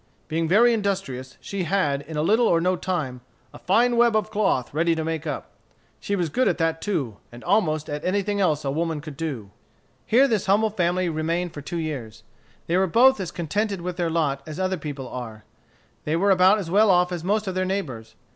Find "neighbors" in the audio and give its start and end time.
17.63-18.15